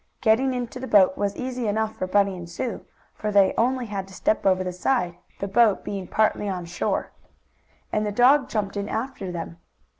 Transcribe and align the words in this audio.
Getting 0.21 0.55
into 0.55 0.79
the 0.79 0.87
boat 0.87 1.15
was 1.15 1.35
easy 1.35 1.67
enough 1.67 1.95
for 1.95 2.07
Bunny 2.07 2.35
and 2.35 2.49
Sue, 2.49 2.83
for 3.13 3.31
they 3.31 3.53
only 3.55 3.85
had 3.85 4.07
to 4.07 4.15
step 4.15 4.47
over 4.47 4.63
the 4.63 4.73
side, 4.73 5.15
the 5.37 5.47
boat 5.47 5.83
being 5.83 6.07
partly 6.07 6.49
on 6.49 6.65
shore. 6.65 7.11
And 7.93 8.03
the 8.03 8.11
dog 8.11 8.49
jumped 8.49 8.75
in 8.75 8.89
after 8.89 9.31
them. 9.31 9.59